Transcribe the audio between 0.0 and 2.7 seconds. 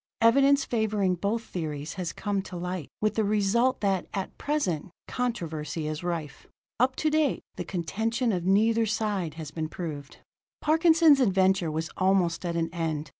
Evidence favoring both theories has come to